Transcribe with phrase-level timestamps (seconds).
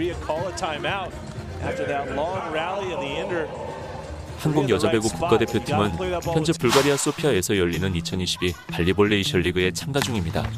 [0.00, 1.12] Korea call a timeout
[1.60, 3.46] after that long rally in the inter.
[4.38, 10.48] 한국 여자 배구 국가대표팀은 현재 불가리아 소피아에서 열리는 2022 발리볼레이션 리그에 참가 중입니다.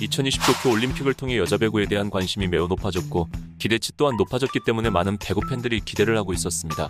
[0.00, 5.16] 2020 도쿄 올림픽을 통해 여자 배구에 대한 관심이 매우 높아졌고 기대치 또한 높아졌기 때문에 많은
[5.16, 6.86] 배구 팬들이 기대를 하고 있었습니다.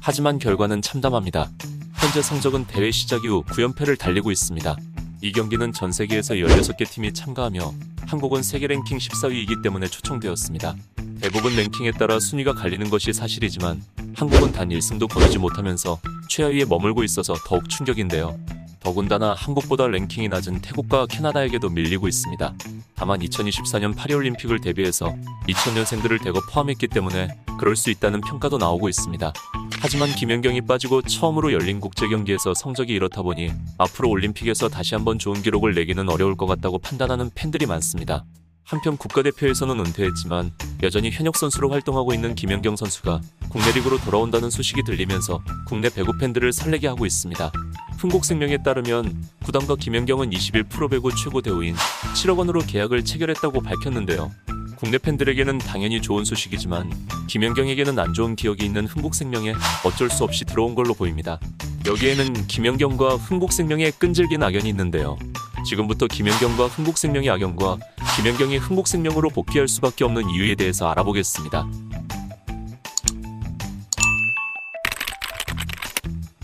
[0.00, 1.50] 하지만 결과는 참담합니다.
[1.96, 4.76] 현재 성적은 대회 시작 이후 9연패를 달리고 있습니다.
[5.20, 7.72] 이 경기는 전 세계에서 16개 팀이 참가하며
[8.06, 10.76] 한국은 세계 랭킹 14위이기 때문에 초청되었습니다.
[11.20, 13.82] 대부분 랭킹에 따라 순위가 갈리는 것이 사실이지만
[14.14, 18.38] 한국은 단 1승도 거두지 못하면서 최하위에 머물고 있어서 더욱 충격인데요.
[18.78, 22.54] 더군다나 한국보다 랭킹이 낮은 태국과 캐나다에게도 밀리고 있습니다.
[22.94, 25.14] 다만 2024년 파리올림픽을 대비해서
[25.48, 27.28] 2000년생들을 대거 포함했기 때문에
[27.58, 29.32] 그럴 수 있다는 평가도 나오고 있습니다.
[29.80, 35.40] 하지만 김연경이 빠지고 처음으로 열린 국제 경기에서 성적이 이렇다 보니 앞으로 올림픽에서 다시 한번 좋은
[35.40, 38.24] 기록을 내기는 어려울 것 같다고 판단하는 팬들이 많습니다.
[38.64, 45.42] 한편 국가대표에서는 은퇴했지만 여전히 현역 선수로 활동하고 있는 김연경 선수가 국내 리그로 돌아온다는 소식이 들리면서
[45.66, 47.50] 국내 배구 팬들을 설레게 하고 있습니다.
[47.98, 51.74] 흥국생명에 따르면 구단과 김연경은 21 프로배구 최고 대우인
[52.14, 54.30] 7억 원으로 계약을 체결했다고 밝혔는데요.
[54.78, 56.88] 국내 팬들에게는 당연히 좋은 소식이지만
[57.26, 59.52] 김연경에게는 안 좋은 기억이 있는 흥국생명에
[59.84, 61.40] 어쩔 수 없이 들어온 걸로 보입니다.
[61.84, 65.18] 여기에는 김연경과 흥국생명의 끈질긴 악연이 있는데요.
[65.66, 67.78] 지금부터 김연경과 흥국생명의 악연과
[68.16, 71.66] 김연경이 흥국생명으로 복귀할 수밖에 없는 이유에 대해서 알아보겠습니다.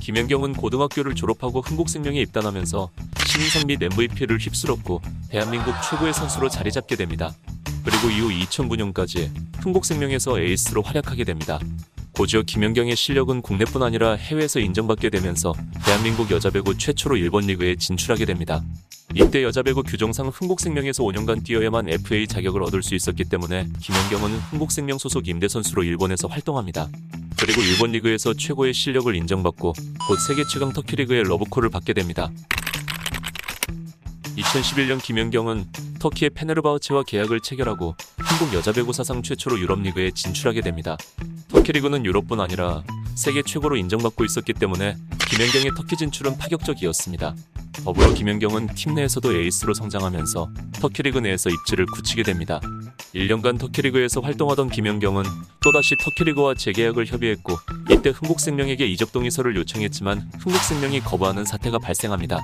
[0.00, 2.90] 김연경은 고등학교를 졸업하고 흥국생명에 입단하면서
[3.26, 7.32] 신인상 및 MVP를 휩쓸었고 대한민국 최고의 선수로 자리 잡게 됩니다.
[7.84, 11.58] 그리고 이후 2009년까지 흥국생명에서 에이스로 활약하게 됩니다.
[12.16, 15.52] 고지어 김연경의 실력은 국내뿐 아니라 해외에서 인정받게 되면서
[15.84, 18.62] 대한민국 여자배구 최초로 일본 리그에 진출하게 됩니다.
[19.14, 25.28] 이때 여자배구 규정상 흥국생명에서 5년간 뛰어야만 FA 자격을 얻을 수 있었기 때문에 김연경은 흥국생명 소속
[25.28, 26.88] 임대 선수로 일본에서 활동합니다.
[27.38, 29.72] 그리고 일본 리그에서 최고의 실력을 인정받고
[30.08, 32.30] 곧 세계 최강 터키 리그의 러브콜을 받게 됩니다.
[34.36, 35.66] 2011년 김연경은
[36.00, 40.96] 터키의 페네르바우체와 계약을 체결하고 한국 여자 배구 사상 최초로 유럽리그에 진출하게 됩니다.
[41.48, 42.82] 터키 리그는 유럽뿐 아니라
[43.14, 44.96] 세계 최고로 인정받고 있었기 때문에
[45.30, 47.34] 김연경의 터키 진출은 파격적이었습니다.
[47.84, 50.48] 더불어 김연경은 팀 내에서도 에이스로 성장하면서
[50.80, 52.60] 터키리그 내에서 입지를 굳히게 됩니다.
[53.14, 55.24] 1년간 터키리그에서 활동하던 김연경은
[55.62, 57.56] 또다시 터키리그와 재계약을 협의했고
[57.90, 62.40] 이때 흥국생명에게 이적 동의서를 요청했지만 흥국생명이 거부하는 사태가 발생합니다.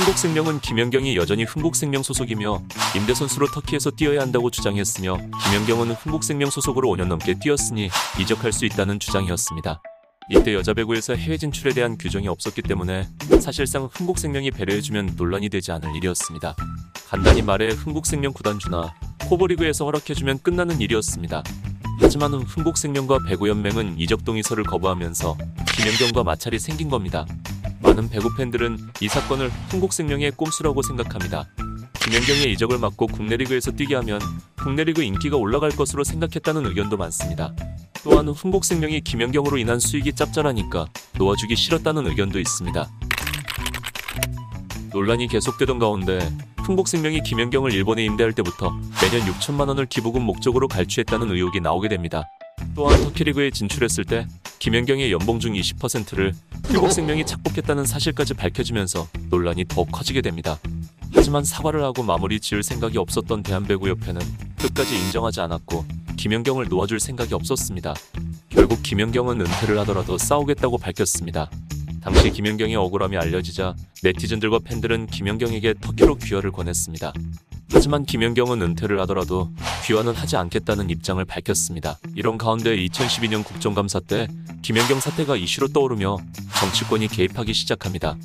[0.00, 2.62] 흥국생명은 김연경이 여전히 흥국생명 소속이며
[2.96, 8.98] 임대 선수로 터키에서 뛰어야 한다고 주장했으며 김연경은 흥국생명 소속으로 5년 넘게 뛰었으니 이적할 수 있다는
[8.98, 9.82] 주장이었습니다.
[10.30, 13.08] 이때 여자 배구에서 해외 진출에 대한 규정이 없었기 때문에
[13.40, 16.56] 사실상 흥국생명이 배려해주면 논란이 되지 않을 일이었습니다.
[17.06, 18.94] 간단히 말해 흥국생명 구단주나
[19.28, 21.42] 코보리그에서 허락해주면 끝나는 일이었습니다.
[22.00, 25.36] 하지만 흥국생명과 배구연맹은 이적 동의서를 거부하면서
[25.76, 27.26] 김연경과 마찰이 생긴 겁니다.
[27.82, 31.48] 많은 배구 팬들은 이 사건을 흥국생명의 꼼수라고 생각합니다.
[32.02, 34.20] 김연경의 이적을 막고 국내 리그에서 뛰게 하면
[34.56, 37.54] 국내 리그 인기가 올라갈 것으로 생각했다는 의견도 많습니다.
[38.02, 40.86] 또한 흥국생명이 김연경으로 인한 수익이 짭짤하니까
[41.18, 42.90] 놓아주기 싫었다는 의견도 있습니다.
[44.92, 46.18] 논란이 계속되던 가운데
[46.58, 48.70] 흥국생명이 김연경을 일본에 임대할 때부터
[49.02, 52.24] 매년 6천만 원을 기부금 목적으로 갈취했다는 의혹이 나오게 됩니다.
[52.74, 54.26] 또한 터키리그에 진출했을 때
[54.60, 56.34] 김연경의 연봉 중 20%를
[56.66, 60.58] 흥국생명이 착복했다는 사실까지 밝혀지면서 논란이 더 커지게 됩니다.
[61.14, 64.20] 하지만 사과를 하고 마무리 지을 생각이 없었던 대한배구협회는
[64.58, 65.86] 끝까지 인정하지 않았고
[66.18, 67.94] 김연경을 놓아줄 생각이 없었습니다.
[68.50, 71.50] 결국 김연경은 은퇴를 하더라도 싸우겠다고 밝혔습니다.
[72.02, 77.14] 당시 김연경의 억울함이 알려지자 네티즌들과 팬들은 김연경에게 터키로 귀화를 권했습니다.
[77.72, 79.50] 하지만 김연경은 은퇴를 하더라도
[79.84, 81.98] 귀화는 하지 않겠다는 입장을 밝혔습니다.
[82.14, 84.28] 이런 가운데 2012년 국정감사 때
[84.62, 86.16] 김연경 사태가 이슈로 떠오르며
[86.60, 88.16] 정치권이 개입하기 시작합니다.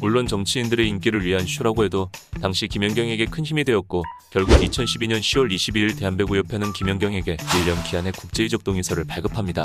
[0.00, 2.10] 물론 정치인들의 인기를 위한 쇼라고 해도
[2.40, 9.04] 당시 김연경에게 큰 힘이 되었고 결국 2012년 10월 22일 대한배구협회는 김연경에게 1년 기한의 국제이적 동의서를
[9.04, 9.64] 발급합니다.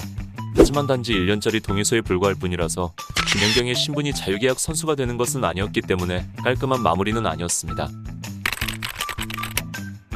[0.57, 2.93] 하지만 단지 1년짜리 동의서에 불과할 뿐이라서
[3.31, 7.89] 김연경의 신분이 자유계약 선수가 되는 것은 아니었기 때문에 깔끔한 마무리는 아니었습니다.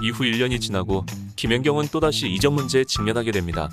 [0.01, 1.05] 이후 1년이 지나고
[1.35, 3.69] 김연경은 또다시 이적 문제에 직면하게 됩니다.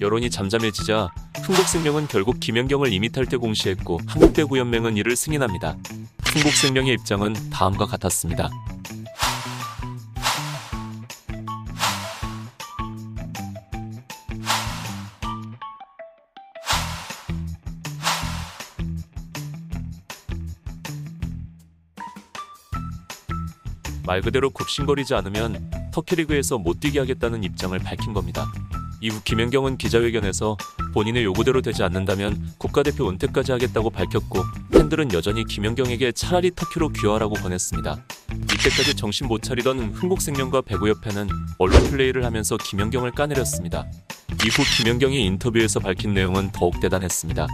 [0.00, 1.08] 여론이 잠잠해지자
[1.42, 5.76] 흥국생명은 결국 김연경을 이미탈때 공시했고 한국배구연맹은 이를 승인합니다.
[6.24, 8.50] 흥국생명의 입장은 다음과 같았습니다.
[24.06, 28.46] 말 그대로 굽신거리지 않으면 터키리그에서 못 뛰게 하겠다는 입장을 밝힌 겁니다.
[29.00, 30.56] 이후 김연경은 기자회견에서
[30.94, 34.42] 본인의 요구대로 되지 않는다면 국가대표 은퇴까지 하겠다고 밝혔고
[34.72, 38.04] 팬들은 여전히 김연경에게 차라리 터키로 귀화하라고 권했습니다.
[38.32, 43.86] 이때까지 정신 못 차리던 흥국생명과 배구협회는 언론 플레이를 하면서 김연경을 까내렸습니다.
[44.44, 47.46] 이후 김연경이 인터뷰에서 밝힌 내용은 더욱 대단했습니다.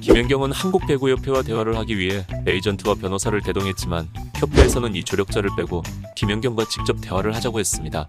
[0.00, 5.82] 김연경은 한국배구협회와 대화를 하기 위해 에이전트와 변호사를 대동했지만 협회에서는 이 조력자를 빼고
[6.14, 8.06] 김연경과 직접 대화를 하자고 했습니다.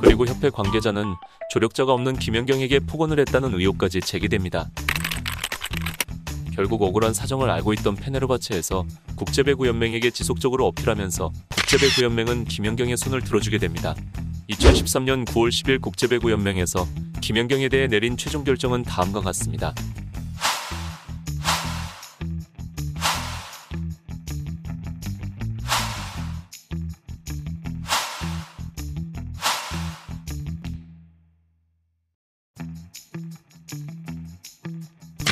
[0.00, 1.14] 그리고 협회 관계자는
[1.50, 4.68] 조력자가 없는 김연경에게 폭언을 했다는 의혹까지 제기됩니다.
[6.54, 8.84] 결국 억울한 사정을 알고 있던 페네르바체에서
[9.14, 13.94] 국제배구연맹에게 지속적으로 어필하면서 국제배구연맹은 김연경의 손을 들어주게 됩니다.
[14.50, 16.86] 2013년 9월 10일 국제배구연맹에서
[17.20, 19.72] 김연경에 대해 내린 최종 결정은 다음과 같습니다.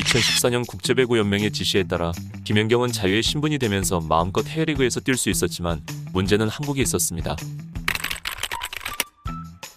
[0.07, 2.11] (2014년) 국제배구연맹의 지시에 따라
[2.45, 5.81] 김연경은 자유의 신분이 되면서 마음껏 해외리그에서 뛸 수 있었지만
[6.13, 7.35] 문제는 한국에 있었습니다.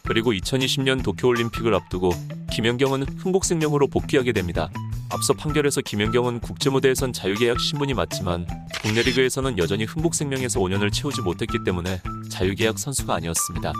[0.06, 2.12] 그리고 2020년 도쿄올림픽을 앞두고
[2.52, 4.70] 김연경은 흥국생명으로 복귀하게 됩니다.
[5.10, 8.46] 앞서 판결에서 김연경은 국제무대에선 자유계약 신분이 맞지만
[8.82, 12.00] 국내 리그에서는 여전히 흥국생명에서 5년을 채우지 못했기 때문에
[12.30, 13.72] 자유계약 선수가 아니었습니다.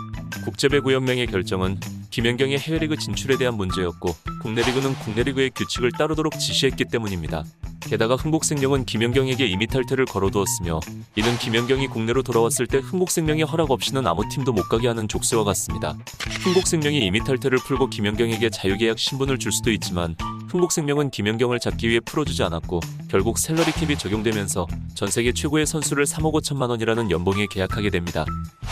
[0.45, 1.79] 국제배구연맹의 결정은
[2.11, 7.43] 김연경의 해외리그 진출에 대한 문제였고 국내 리그는 국내 리그의 규칙을 따르도록 지시했기 때문입니다.
[7.81, 10.81] 게다가 흥국생명은 김연경에게 이미 탈퇴를 걸어두었으며
[11.15, 15.97] 이는 김연경이 국내로 돌아왔을 때 흥국생명의 허락 없이는 아무 팀도 못 가게 하는 족쇄와 같습니다.
[16.43, 20.15] 흥국생명이 이미 탈퇴를 풀고 김연경에게 자유계약 신분을 줄 수도 있지만
[20.51, 26.33] 흥국생명은 김연경을 잡기 위해 풀어주지 않았고 결국 셀러리 캡이 적용되면서 전 세계 최고의 선수를 3억
[26.33, 28.25] 5천만 원이라는 연봉에 계약하게 됩니다.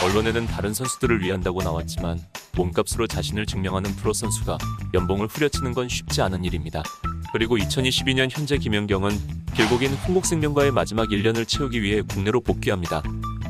[0.03, 2.19] 언론에는 다른 선수들을 위한다고 나왔지만
[2.55, 4.57] 몸값으로 자신을 증명하는 프로 선수가
[4.93, 6.83] 연봉을 후려치는 건 쉽지 않은 일입니다.
[7.31, 9.11] 그리고 2022년 현재 김연경은
[9.55, 13.01] 결국엔 흥국생명과의 마지막 1년을 채우기 위해 국내로 복귀합니다.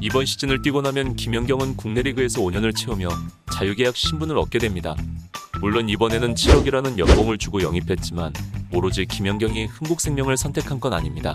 [0.01, 3.09] 이번 시즌을 뛰고 나면 김연경은 국내 리그에서 5년을 채우며
[3.53, 4.95] 자유계약 신분을 얻게 됩니다.
[5.61, 8.33] 물론 이번에는 7억이라는 연봉을 주고 영입했지만
[8.73, 11.33] 오로지 김연경이 흥국생명을 선택한 건 아닙니다.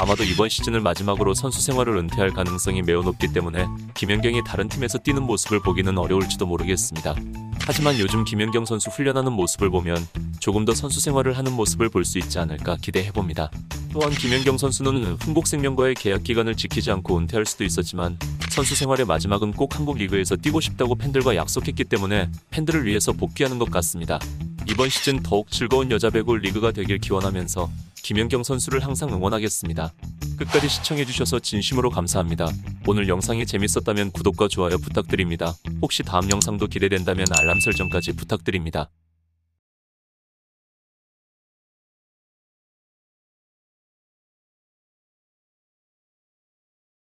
[0.00, 5.22] 아마도 이번 시즌을 마지막으로 선수 생활을 은퇴할 가능성이 매우 높기 때문에 김연경이 다른 팀에서 뛰는
[5.22, 7.14] 모습을 보기는 어려울지도 모르겠습니다.
[7.60, 9.96] 하지만 요즘 김연경 선수 훈련하는 모습을 보면
[10.40, 13.50] 조금 더 선수 생활을 하는 모습을 볼 수 있지 않을까 기대해봅니다.
[13.92, 18.18] 또한 김연경 선수는 흥국생명과의 계약 기간을 지키지 않고 은퇴할 수도 있었지만
[18.50, 23.70] 선수 생활의 마지막은 꼭 한국 리그에서 뛰고 싶다고 팬들과 약속했기 때문에 팬들을 위해서 복귀하는 것
[23.70, 24.18] 같습니다.
[24.68, 27.70] 이번 시즌 더욱 즐거운 여자 배구 리그가 되길 기원하면서
[28.02, 29.92] 김연경 선수를 항상 응원하겠습니다.
[30.36, 32.48] 끝까지 시청해주셔서 진심으로 감사합니다.
[32.86, 35.54] 오늘 영상이 재밌었다면 구독과 좋아요 부탁드립니다.
[35.80, 38.90] 혹시 다음 영상도 기대된다면 알람 설정까지 부탁드립니다.